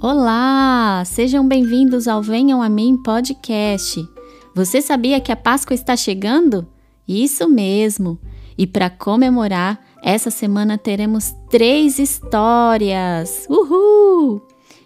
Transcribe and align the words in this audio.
Olá! 0.00 1.02
Sejam 1.04 1.46
bem-vindos 1.46 2.06
ao 2.06 2.22
Venham 2.22 2.62
a 2.62 2.68
Mim 2.68 2.96
podcast. 3.02 4.08
Você 4.54 4.80
sabia 4.80 5.20
que 5.20 5.32
a 5.32 5.36
Páscoa 5.36 5.74
está 5.74 5.96
chegando? 5.96 6.64
Isso 7.06 7.48
mesmo! 7.48 8.16
E 8.56 8.64
para 8.64 8.88
comemorar, 8.88 9.84
essa 10.00 10.30
semana 10.30 10.78
teremos 10.78 11.34
três 11.50 11.98
histórias! 11.98 13.44
Uhul! 13.50 14.40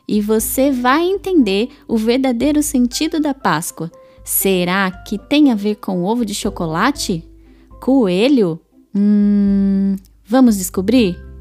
E 0.08 0.22
você 0.22 0.70
vai 0.70 1.04
entender 1.04 1.68
o 1.86 1.98
verdadeiro 1.98 2.62
sentido 2.62 3.20
da 3.20 3.34
Páscoa. 3.34 3.92
Será 4.24 4.90
que 4.90 5.18
tem 5.18 5.52
a 5.52 5.54
ver 5.54 5.74
com 5.74 6.04
ovo 6.04 6.24
de 6.24 6.34
chocolate? 6.34 7.22
Coelho? 7.82 8.58
Hum, 8.94 9.94
vamos 10.24 10.56
descobrir? 10.56 11.31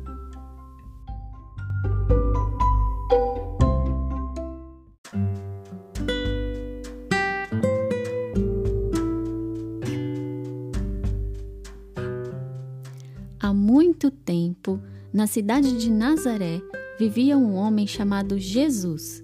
Há 13.43 13.51
muito 13.55 14.11
tempo, 14.11 14.79
na 15.11 15.25
cidade 15.25 15.75
de 15.75 15.89
Nazaré, 15.89 16.61
vivia 16.99 17.35
um 17.35 17.55
homem 17.55 17.87
chamado 17.87 18.37
Jesus. 18.37 19.23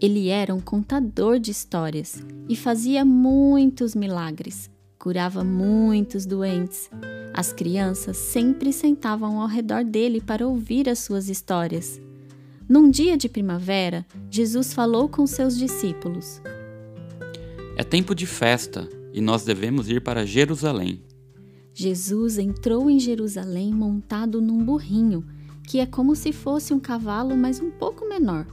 Ele 0.00 0.28
era 0.28 0.54
um 0.54 0.60
contador 0.60 1.40
de 1.40 1.50
histórias 1.50 2.24
e 2.48 2.54
fazia 2.54 3.04
muitos 3.04 3.96
milagres, 3.96 4.70
curava 4.96 5.42
muitos 5.42 6.24
doentes. 6.24 6.88
As 7.34 7.52
crianças 7.52 8.16
sempre 8.16 8.72
sentavam 8.72 9.40
ao 9.40 9.48
redor 9.48 9.82
dele 9.82 10.20
para 10.20 10.46
ouvir 10.46 10.88
as 10.88 11.00
suas 11.00 11.28
histórias. 11.28 12.00
Num 12.68 12.88
dia 12.88 13.16
de 13.16 13.28
primavera, 13.28 14.06
Jesus 14.30 14.72
falou 14.72 15.08
com 15.08 15.26
seus 15.26 15.58
discípulos: 15.58 16.40
É 17.76 17.82
tempo 17.82 18.14
de 18.14 18.26
festa 18.26 18.88
e 19.12 19.20
nós 19.20 19.42
devemos 19.42 19.90
ir 19.90 20.04
para 20.04 20.24
Jerusalém. 20.24 21.02
Jesus 21.78 22.38
entrou 22.38 22.88
em 22.88 22.98
Jerusalém 22.98 23.70
montado 23.70 24.40
num 24.40 24.64
burrinho, 24.64 25.26
que 25.62 25.78
é 25.78 25.84
como 25.84 26.16
se 26.16 26.32
fosse 26.32 26.72
um 26.72 26.80
cavalo, 26.80 27.36
mas 27.36 27.60
um 27.60 27.70
pouco 27.70 28.08
menor. 28.08 28.46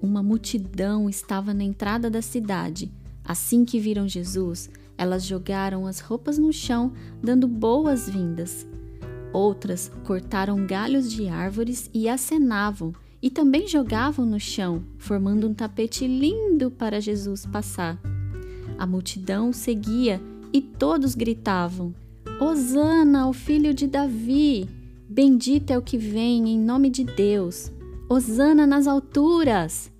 Uma 0.00 0.22
multidão 0.22 1.10
estava 1.10 1.52
na 1.52 1.64
entrada 1.64 2.08
da 2.08 2.22
cidade. 2.22 2.88
Assim 3.24 3.64
que 3.64 3.80
viram 3.80 4.08
Jesus, 4.08 4.70
elas 4.96 5.24
jogaram 5.24 5.84
as 5.84 5.98
roupas 5.98 6.38
no 6.38 6.52
chão, 6.52 6.92
dando 7.20 7.48
boas-vindas. 7.48 8.64
Outras 9.32 9.90
cortaram 10.04 10.64
galhos 10.64 11.10
de 11.10 11.26
árvores 11.26 11.90
e 11.92 12.08
acenavam, 12.08 12.94
e 13.20 13.30
também 13.30 13.66
jogavam 13.66 14.24
no 14.24 14.38
chão, 14.38 14.84
formando 14.96 15.48
um 15.48 15.52
tapete 15.52 16.06
lindo 16.06 16.70
para 16.70 17.00
Jesus 17.00 17.44
passar. 17.44 18.00
A 18.78 18.86
multidão 18.86 19.52
seguia 19.52 20.22
e 20.52 20.62
todos 20.62 21.16
gritavam: 21.16 21.92
Hosana 22.40 23.24
ao 23.24 23.34
filho 23.34 23.74
de 23.74 23.86
Davi! 23.86 24.66
Bendito 25.06 25.72
é 25.72 25.76
o 25.76 25.82
que 25.82 25.98
vem 25.98 26.48
em 26.48 26.58
nome 26.58 26.88
de 26.88 27.04
Deus! 27.04 27.70
Hosana 28.08 28.66
nas 28.66 28.86
alturas! 28.86 29.92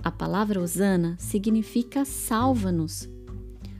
A 0.00 0.08
palavra 0.08 0.62
Hosana 0.62 1.16
significa 1.18 2.04
salva-nos. 2.04 3.08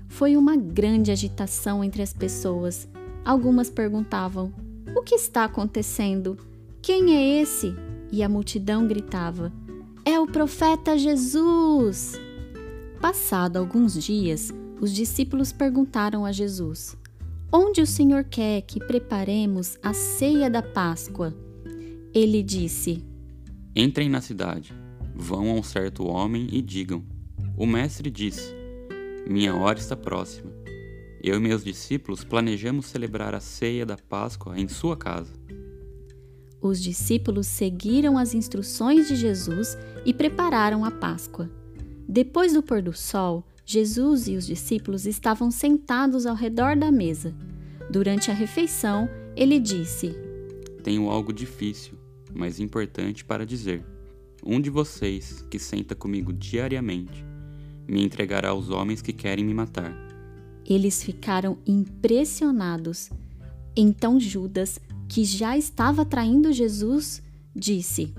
Foi 0.09 0.37
uma 0.37 0.57
grande 0.57 1.13
agitação 1.13 1.85
entre 1.85 2.03
as 2.03 2.13
pessoas. 2.13 2.89
Algumas 3.25 3.71
perguntavam: 3.71 4.53
O 4.97 5.01
que 5.01 5.15
está 5.15 5.45
acontecendo? 5.45 6.37
Quem 6.83 7.15
é 7.15 7.41
esse? 7.41 7.77
E 8.11 8.25
a 8.25 8.29
multidão 8.29 8.89
gritava: 8.89 9.53
É 10.05 10.19
o 10.19 10.27
profeta 10.27 10.99
Jesus! 10.99 12.21
Passado 13.01 13.57
alguns 13.57 13.95
dias, 13.95 14.53
os 14.81 14.93
discípulos 14.93 15.53
perguntaram 15.53 16.25
a 16.25 16.33
Jesus: 16.33 16.97
Onde 17.57 17.81
o 17.81 17.87
Senhor 17.87 18.25
quer 18.25 18.63
que 18.63 18.81
preparemos 18.81 19.79
a 19.81 19.95
ceia 19.95 20.51
da 20.51 20.61
Páscoa? 20.61 21.33
Ele 22.13 22.43
disse: 22.43 23.07
Entrem 23.77 24.09
na 24.09 24.21
cidade, 24.21 24.75
vão 25.15 25.49
a 25.49 25.53
um 25.53 25.63
certo 25.63 26.05
homem 26.05 26.49
e 26.51 26.61
digam: 26.61 27.05
O 27.57 27.65
mestre 27.65 28.11
disse: 28.11 28.53
Minha 29.25 29.55
hora 29.55 29.79
está 29.79 29.95
próxima. 29.95 30.51
Eu 31.23 31.37
e 31.37 31.39
meus 31.39 31.63
discípulos 31.63 32.25
planejamos 32.25 32.87
celebrar 32.87 33.37
a 33.37 33.41
ceia 33.41 33.87
da 33.87 33.97
Páscoa 33.97 34.59
em 34.59 34.67
sua 34.67 34.97
casa. 34.97 35.33
Os 36.61 36.83
discípulos 36.83 37.47
seguiram 37.47 38.19
as 38.19 38.35
instruções 38.35 39.07
de 39.07 39.15
Jesus 39.15 39.79
e 40.05 40.13
prepararam 40.13 40.85
a 40.85 40.91
Páscoa. 40.91 41.49
Depois 42.09 42.53
do 42.53 42.65
pôr 42.65 42.83
do 42.83 42.93
sol, 42.93 43.47
Jesus 43.65 44.29
e 44.29 44.37
os 44.37 44.47
discípulos 44.47 45.07
estavam 45.07 45.51
sentados 45.51 46.27
ao 46.27 46.35
redor 46.35 46.77
da 46.77 46.93
mesa. 46.93 47.35
Durante 47.91 48.31
a 48.31 48.35
refeição, 48.35 49.09
ele 49.35 49.59
disse: 49.59 50.15
Tenho 50.83 51.09
algo 51.09 51.33
difícil, 51.33 51.95
mas 52.33 52.61
importante 52.61 53.25
para 53.25 53.47
dizer. 53.47 53.85
Um 54.47 54.61
de 54.61 54.69
vocês, 54.69 55.43
que 55.51 55.59
senta 55.59 55.95
comigo 55.95 56.31
diariamente, 56.31 57.25
me 57.89 58.05
entregará 58.05 58.51
aos 58.51 58.69
homens 58.69 59.01
que 59.01 59.13
querem 59.13 59.45
me 59.45 59.55
matar. 59.55 59.95
Eles 60.67 61.03
ficaram 61.03 61.57
impressionados. 61.67 63.11
Então 63.75 64.21
Judas, 64.21 64.79
que 65.09 65.25
já 65.25 65.57
estava 65.57 66.05
traindo 66.05 66.53
Jesus, 66.53 67.23
disse: 67.57 68.15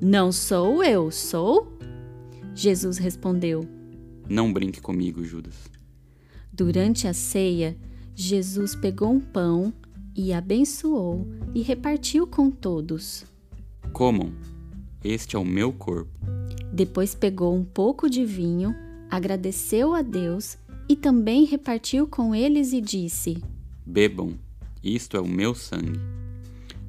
Não 0.00 0.32
sou 0.32 0.82
eu, 0.82 1.10
sou? 1.10 1.78
Jesus 2.54 2.96
respondeu: 2.96 3.77
não 4.28 4.52
brinque 4.52 4.80
comigo, 4.80 5.24
Judas. 5.24 5.54
Durante 6.52 7.06
a 7.06 7.12
ceia, 7.12 7.76
Jesus 8.14 8.74
pegou 8.74 9.12
um 9.12 9.20
pão 9.20 9.72
e 10.14 10.32
abençoou 10.32 11.26
e 11.54 11.62
repartiu 11.62 12.26
com 12.26 12.50
todos. 12.50 13.24
Comam, 13.92 14.32
este 15.04 15.36
é 15.36 15.38
o 15.38 15.44
meu 15.44 15.72
corpo. 15.72 16.10
Depois 16.72 17.14
pegou 17.14 17.54
um 17.54 17.64
pouco 17.64 18.10
de 18.10 18.24
vinho, 18.24 18.74
agradeceu 19.08 19.94
a 19.94 20.02
Deus 20.02 20.58
e 20.88 20.96
também 20.96 21.44
repartiu 21.44 22.06
com 22.06 22.34
eles 22.34 22.72
e 22.72 22.80
disse: 22.80 23.42
Bebam, 23.86 24.34
isto 24.82 25.16
é 25.16 25.20
o 25.20 25.28
meu 25.28 25.54
sangue. 25.54 26.00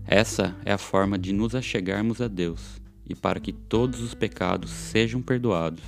Essa 0.05 0.55
é 0.65 0.71
a 0.71 0.77
forma 0.77 1.19
de 1.19 1.31
nos 1.31 1.53
achegarmos 1.53 2.19
a 2.19 2.27
Deus 2.27 2.81
e 3.07 3.13
para 3.13 3.39
que 3.39 3.53
todos 3.53 4.01
os 4.01 4.13
pecados 4.13 4.71
sejam 4.71 5.21
perdoados. 5.21 5.83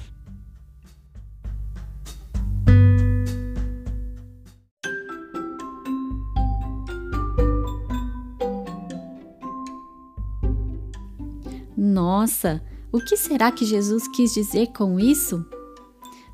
Nossa, 11.84 12.62
o 12.92 13.00
que 13.00 13.18
será 13.18 13.52
que 13.52 13.66
Jesus 13.66 14.08
quis 14.10 14.36
dizer 14.36 14.68
com 14.68 15.00
isso? 15.00 15.44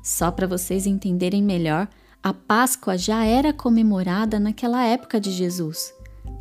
Só 0.02 0.30
para 0.30 0.46
vocês 0.46 0.86
entenderem 0.86 1.42
melhor, 1.42 1.88
a 2.22 2.34
Páscoa 2.34 2.98
já 2.98 3.24
era 3.24 3.50
comemorada 3.50 4.38
naquela 4.38 4.84
época 4.84 5.18
de 5.18 5.30
Jesus. 5.30 5.94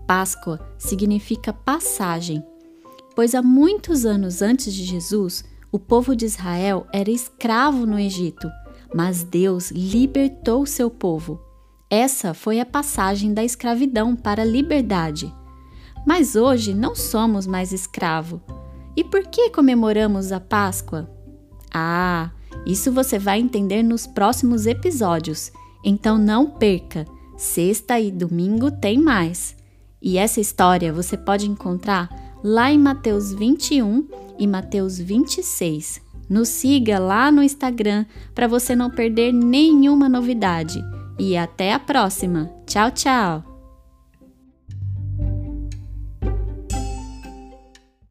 Páscoa 0.05 0.59
significa 0.77 1.53
passagem, 1.53 2.43
pois 3.15 3.33
há 3.33 3.41
muitos 3.41 4.05
anos 4.05 4.41
antes 4.41 4.73
de 4.73 4.83
Jesus, 4.83 5.45
o 5.71 5.79
povo 5.79 6.13
de 6.13 6.25
Israel 6.25 6.85
era 6.91 7.09
escravo 7.09 7.85
no 7.85 7.97
Egito, 7.97 8.51
mas 8.93 9.23
Deus 9.23 9.71
libertou 9.71 10.65
seu 10.65 10.89
povo. 10.89 11.39
Essa 11.89 12.33
foi 12.33 12.59
a 12.59 12.65
passagem 12.65 13.33
da 13.33 13.41
escravidão 13.41 14.17
para 14.17 14.41
a 14.41 14.45
liberdade. 14.45 15.33
Mas 16.05 16.35
hoje 16.35 16.73
não 16.73 16.93
somos 16.93 17.47
mais 17.47 17.71
escravos 17.71 18.41
e 18.97 19.03
por 19.03 19.27
que 19.27 19.51
comemoramos 19.51 20.31
a 20.31 20.39
Páscoa? 20.39 21.07
Ah, 21.71 22.31
isso 22.65 22.91
você 22.91 23.19
vai 23.19 23.39
entender 23.39 23.83
nos 23.83 24.07
próximos 24.07 24.65
episódios, 24.65 25.51
então 25.85 26.17
não 26.17 26.49
perca! 26.49 27.05
Sexta 27.37 27.99
e 27.99 28.11
domingo 28.11 28.71
tem 28.71 28.97
mais. 28.97 29.55
E 30.01 30.17
essa 30.17 30.41
história 30.41 30.91
você 30.91 31.15
pode 31.15 31.47
encontrar 31.47 32.09
lá 32.43 32.71
em 32.71 32.79
Mateus 32.79 33.31
21 33.31 34.07
e 34.39 34.47
Mateus 34.47 34.97
26. 34.97 36.01
Nos 36.27 36.49
siga 36.49 36.97
lá 36.97 37.31
no 37.31 37.43
Instagram 37.43 38.05
para 38.33 38.47
você 38.47 38.75
não 38.75 38.89
perder 38.89 39.31
nenhuma 39.31 40.09
novidade. 40.09 40.83
E 41.19 41.37
até 41.37 41.73
a 41.73 41.79
próxima. 41.79 42.51
Tchau, 42.65 42.89
tchau! 42.91 43.46